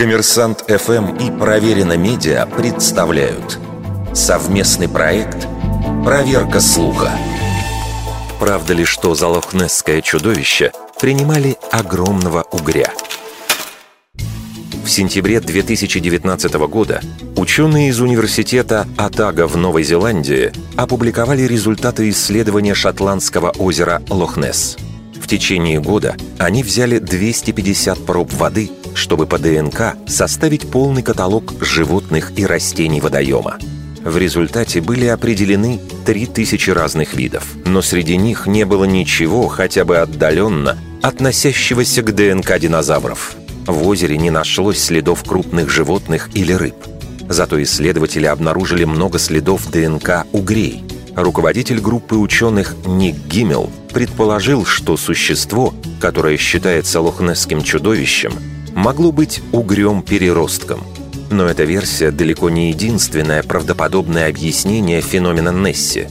[0.00, 3.58] Коммерсант ФМ и Проверено Медиа представляют
[4.14, 5.46] совместный проект
[6.02, 7.10] «Проверка слуха».
[8.38, 12.90] Правда ли, что за лохнесское чудовище принимали огромного угря?
[14.82, 17.02] В сентябре 2019 года
[17.36, 24.78] ученые из университета Атага в Новой Зеландии опубликовали результаты исследования шотландского озера Лохнесс.
[25.20, 28.70] В течение года они взяли 250 проб воды
[29.00, 33.58] чтобы по ДНК составить полный каталог животных и растений водоема.
[34.04, 39.98] В результате были определены 3000 разных видов, но среди них не было ничего, хотя бы
[39.98, 43.36] отдаленно, относящегося к ДНК динозавров.
[43.66, 46.76] В озере не нашлось следов крупных животных или рыб.
[47.28, 50.84] Зато исследователи обнаружили много следов ДНК угрей.
[51.16, 58.32] Руководитель группы ученых Ник Гиммел предположил, что существо, которое считается лохнесским чудовищем,
[58.80, 60.80] могло быть угрем-переростком.
[61.30, 66.06] Но эта версия далеко не единственное правдоподобное объяснение феномена Несси.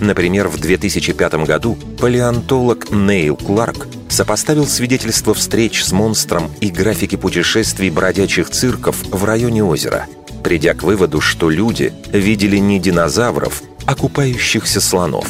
[0.00, 7.90] Например, в 2005 году палеонтолог Нейл Кларк сопоставил свидетельства встреч с монстром и графики путешествий
[7.90, 10.06] бродячих цирков в районе озера,
[10.42, 15.28] придя к выводу, что люди видели не динозавров, а купающихся слонов.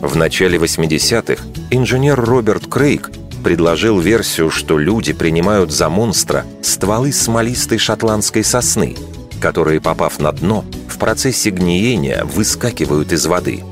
[0.00, 3.10] В начале 80-х инженер Роберт Крейг
[3.42, 8.96] предложил версию, что люди принимают за монстра стволы смолистой шотландской сосны,
[9.40, 13.62] которые, попав на дно, в процессе гниения выскакивают из воды.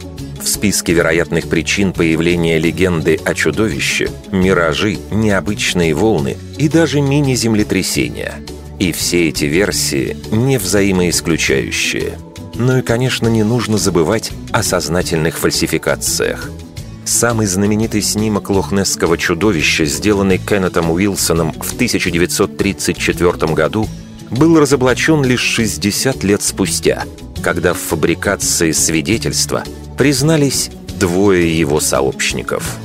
[0.41, 8.35] В списке вероятных причин появления легенды о чудовище– миражи, необычные волны и даже мини-землетрясения.
[8.79, 12.19] И все эти версии не взаимоисключающие.
[12.55, 16.51] Ну и, конечно, не нужно забывать о сознательных фальсификациях–
[17.07, 23.89] Самый знаменитый снимок лохнесского чудовища, сделанный Кеннетом Уилсоном в 1934 году,
[24.33, 27.05] был разоблачен лишь 60 лет спустя,
[27.45, 29.63] когда в фабрикации свидетельства
[29.97, 32.77] признались двое его сообщников.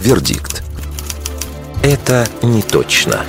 [0.00, 0.64] Вердикт.
[1.84, 3.24] Это не точно.